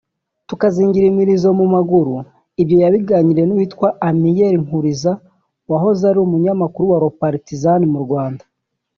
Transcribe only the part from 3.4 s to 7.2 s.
n’uwitwa Amiel Nkuriza wahoze ari umunyamakuru wa Le